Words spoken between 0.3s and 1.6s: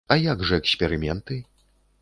жа эксперыменты?